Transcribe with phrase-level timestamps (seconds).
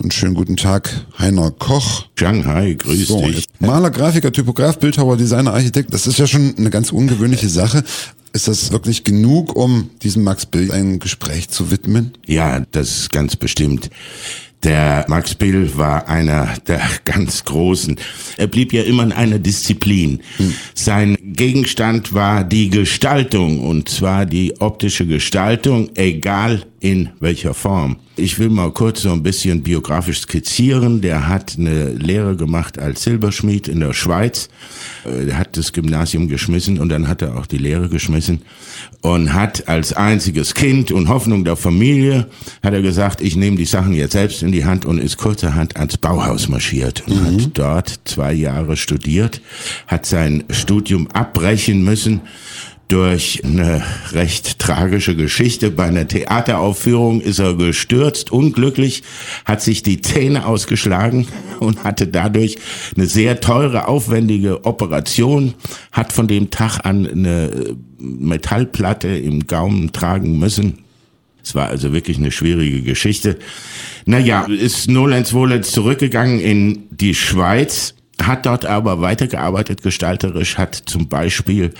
[0.00, 2.06] Und schönen guten Tag, Heiner Koch.
[2.16, 3.46] Shanghai, grüß So, dich.
[3.58, 7.82] Maler, Grafiker, Typograf, Bildhauer, Designer, Architekt, das ist ja schon eine ganz ungewöhnliche Sache.
[8.32, 12.12] Ist das wirklich genug, um diesem Max Bill ein Gespräch zu widmen?
[12.26, 13.90] Ja, das ist ganz bestimmt.
[14.64, 17.96] Der Max Bill war einer der ganz Großen.
[18.36, 20.20] Er blieb ja immer in einer Disziplin.
[20.74, 27.96] Sein Gegenstand war die Gestaltung, und zwar die optische Gestaltung, egal in welcher Form.
[28.16, 31.00] Ich will mal kurz so ein bisschen biografisch skizzieren.
[31.00, 34.48] Der hat eine Lehre gemacht als Silberschmied in der Schweiz.
[35.04, 38.42] Äh, Er hat das Gymnasium geschmissen und dann hat er auch die Lehre geschmissen
[39.02, 42.26] und hat als einziges Kind und Hoffnung der Familie,
[42.62, 45.76] hat er gesagt, ich nehme die Sachen jetzt selbst in die Hand und ist kurzerhand
[45.76, 49.42] ans Bauhaus marschiert und hat dort zwei Jahre studiert,
[49.86, 52.22] hat sein Studium abbrechen müssen
[52.88, 55.70] durch eine recht tragische Geschichte.
[55.70, 59.02] Bei einer Theateraufführung ist er gestürzt, unglücklich,
[59.44, 61.28] hat sich die Zähne ausgeschlagen
[61.60, 62.56] und hatte dadurch
[62.96, 65.52] eine sehr teure, aufwendige Operation,
[65.92, 70.87] hat von dem Tag an eine Metallplatte im Gaumen tragen müssen.
[71.42, 73.38] Es war also wirklich eine schwierige Geschichte.
[74.04, 81.08] Naja, ist nolens volens zurückgegangen in die Schweiz, hat dort aber weitergearbeitet gestalterisch, hat zum
[81.08, 81.72] Beispiel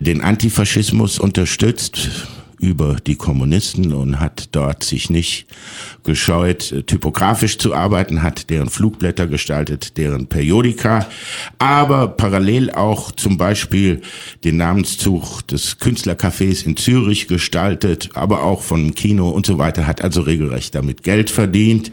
[0.00, 5.46] den Antifaschismus unterstützt über die Kommunisten und hat dort sich nicht
[6.02, 11.06] gescheut, typografisch zu arbeiten, hat deren Flugblätter gestaltet, deren Periodika,
[11.58, 14.02] aber parallel auch zum Beispiel
[14.44, 20.02] den Namenszug des Künstlercafés in Zürich gestaltet, aber auch von Kino und so weiter, hat
[20.02, 21.92] also regelrecht damit Geld verdient.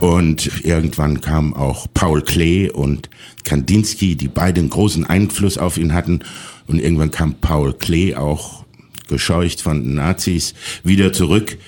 [0.00, 3.10] Und irgendwann kam auch Paul Klee und
[3.44, 6.20] Kandinsky, die beide einen großen Einfluss auf ihn hatten.
[6.66, 8.64] Und irgendwann kam Paul Klee auch
[9.08, 11.58] gescheucht von Nazis wieder zurück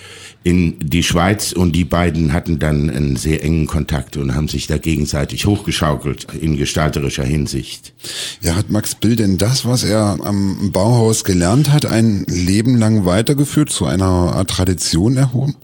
[0.42, 4.66] in die Schweiz und die beiden hatten dann einen sehr engen Kontakt und haben sich
[4.66, 7.92] da gegenseitig hochgeschaukelt in gestalterischer Hinsicht.
[8.41, 13.04] Ja, hat Max Bill denn das, was er am Bauhaus gelernt hat, ein Leben lang
[13.04, 15.56] weitergeführt, zu einer Tradition erhoben?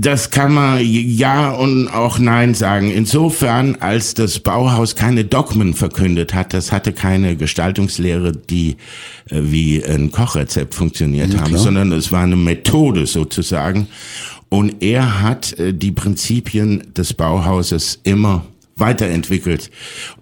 [0.00, 2.90] Das kann man ja und auch nein sagen.
[2.90, 8.76] Insofern, als das Bauhaus keine Dogmen verkündet hat, das hatte keine Gestaltungslehre, die
[9.30, 11.60] äh, wie ein Kochrezept funktioniert Ja, haben, klar.
[11.60, 13.86] sondern es war eine Methode sozusagen.
[14.48, 18.44] Und er hat äh, die Prinzipien des Bauhauses immer
[18.76, 19.70] weiterentwickelt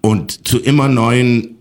[0.03, 1.57] und zu immer neuen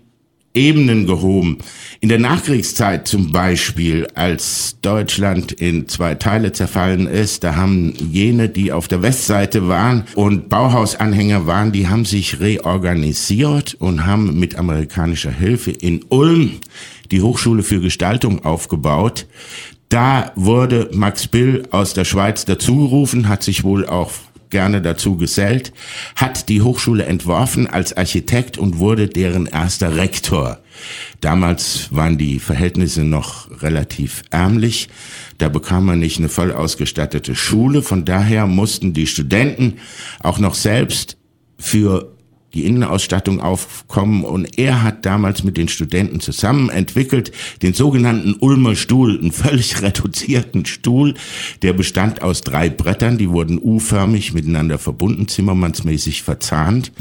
[0.54, 1.58] Ebenen gehoben.
[2.00, 8.48] In der Nachkriegszeit zum Beispiel, als Deutschland in zwei Teile zerfallen ist, da haben jene,
[8.48, 14.56] die auf der Westseite waren und Bauhausanhänger waren, die haben sich reorganisiert und haben mit
[14.56, 16.52] amerikanischer Hilfe in Ulm
[17.10, 19.26] die Hochschule für Gestaltung aufgebaut.
[19.88, 24.12] Da wurde Max Bill aus der Schweiz dazugerufen, hat sich wohl auch
[24.50, 25.72] gerne dazu gesellt,
[26.16, 30.58] hat die Hochschule entworfen als Architekt und wurde deren erster Rektor.
[31.20, 34.88] Damals waren die Verhältnisse noch relativ ärmlich.
[35.38, 37.82] Da bekam man nicht eine voll ausgestattete Schule.
[37.82, 39.78] Von daher mussten die Studenten
[40.20, 41.16] auch noch selbst
[41.58, 42.16] für
[42.54, 44.24] die Innenausstattung aufkommen.
[44.24, 49.82] Und er hat damals mit den Studenten zusammen entwickelt den sogenannten Ulmer Stuhl, einen völlig
[49.82, 51.14] reduzierten Stuhl,
[51.62, 56.92] der bestand aus drei Brettern, die wurden U-förmig miteinander verbunden, zimmermannsmäßig verzahnt.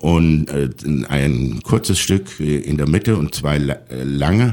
[0.00, 0.68] Und äh,
[1.08, 4.52] ein kurzes Stück äh, in der Mitte und zwei äh, lange.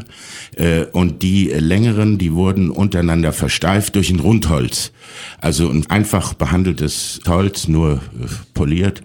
[0.56, 4.92] Äh, und die längeren, die wurden untereinander versteift durch ein Rundholz,
[5.40, 9.02] also ein einfach behandeltes Holz, nur äh, poliert.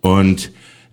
[0.00, 0.50] Und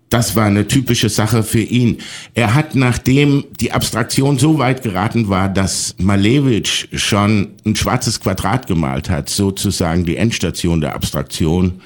[0.09, 1.97] das war eine typische Sache für ihn.
[2.34, 8.68] Er hat, nachdem die Abstraktion so weit geraten war, dass Malevich schon ein schwarzes Quadrat
[8.68, 11.81] gemalt hat, sozusagen die Endstation der Abstraktion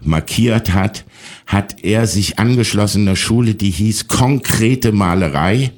[0.00, 1.04] markiert hat,
[1.46, 5.72] hat er sich angeschlossen einer Schule, die hieß konkrete Malerei.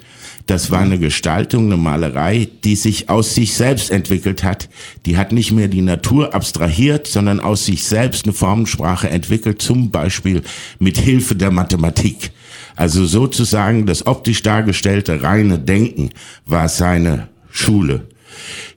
[0.46, 4.68] Das war eine Gestaltung, eine Malerei, die sich aus sich selbst entwickelt hat.
[5.06, 9.90] Die hat nicht mehr die Natur abstrahiert, sondern aus sich selbst eine Formensprache entwickelt, zum
[9.90, 10.42] Beispiel
[10.78, 12.30] mit Hilfe der Mathematik.
[12.76, 16.10] Also sozusagen das optisch dargestellte reine Denken
[16.46, 18.06] war seine Schule.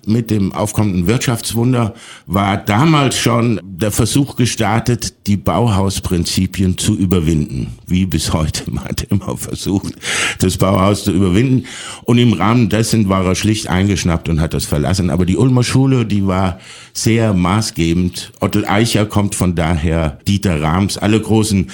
[0.06, 1.94] Mit dem aufkommenden Wirtschaftswunder
[2.26, 7.78] war damals schon der Versuch gestartet, die Bauhausprinzipien zu überwinden.
[7.86, 8.64] Wie bis heute.
[8.72, 9.94] Man hat immer versucht,
[10.40, 11.66] das Bauhaus zu überwinden.
[12.04, 15.10] Und im Rahmen dessen war er schlicht eingeschnappt und hat das verlassen.
[15.10, 16.60] Aber die Ulmer Schule, die war
[16.94, 18.32] sehr maßgebend.
[18.40, 21.68] Otto Eicher kommt von daher, Dieter Rams, alle großen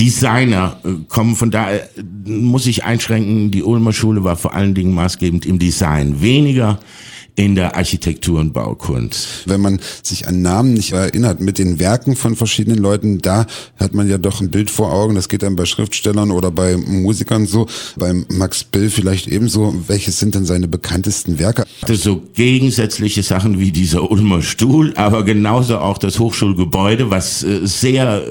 [0.00, 1.82] Designer äh, kommen von da, äh,
[2.24, 6.80] muss ich einschränken, die Ulmer Schule war vor allen Dingen maßgebend im Design, weniger
[7.36, 9.44] in der Architektur und Baukunst.
[9.46, 13.46] Wenn man sich an Namen nicht erinnert mit den Werken von verschiedenen Leuten, da
[13.76, 15.14] hat man ja doch ein Bild vor Augen.
[15.14, 17.66] Das geht dann bei Schriftstellern oder bei Musikern so.
[17.96, 19.74] Beim Max Bill vielleicht ebenso.
[19.86, 21.64] Welches sind denn seine bekanntesten Werke?
[21.86, 28.24] So gegensätzliche Sachen wie dieser Ulmer Stuhl, aber genauso auch das Hochschulgebäude, was äh, sehr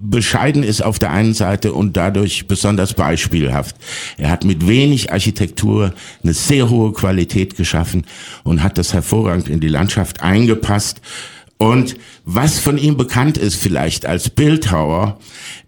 [0.00, 3.76] bescheiden ist auf der einen Seite und dadurch besonders beispielhaft.
[4.16, 5.92] Er hat mit wenig Architektur
[6.22, 8.06] eine sehr hohe Qualität geschaffen
[8.42, 11.02] und hat das hervorragend in die Landschaft eingepasst.
[11.58, 15.20] Und was von ihm bekannt ist vielleicht als Bildhauer,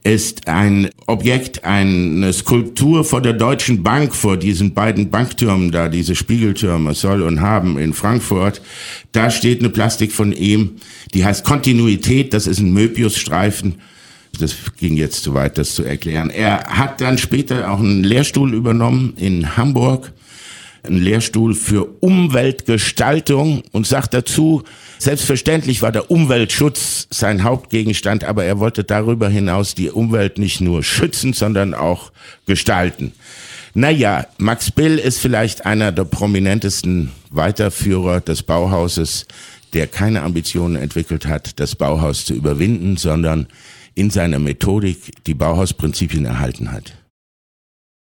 [0.02, 6.14] ist ein Objekt, eine Skulptur vor der Deutschen Bank, vor diesen beiden Banktürmen da, diese
[6.14, 8.62] Spiegeltürme soll und haben in Frankfurt.
[9.12, 10.76] Da steht eine Plastik von ihm,
[11.12, 13.74] die heißt Kontinuität, das ist ein Möbiusstreifen
[14.38, 16.30] das ging jetzt zu weit, das zu erklären.
[16.30, 20.12] Er hat dann später auch einen Lehrstuhl übernommen in Hamburg,
[20.82, 24.64] einen Lehrstuhl für Umweltgestaltung und sagt dazu,
[24.98, 30.82] selbstverständlich war der Umweltschutz sein Hauptgegenstand, aber er wollte darüber hinaus die Umwelt nicht nur
[30.82, 32.10] schützen, sondern auch
[32.46, 33.12] gestalten.
[33.74, 39.26] Naja, Max Bill ist vielleicht einer der prominentesten Weiterführer des Bauhauses,
[39.72, 43.46] der keine Ambitionen entwickelt hat, das Bauhaus zu überwinden, sondern
[43.94, 47.01] in seiner Methodik die Bauhausprinzipien erhalten hat.